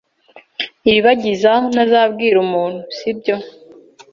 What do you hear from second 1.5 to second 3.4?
ntazabwira umuntu, sibyo?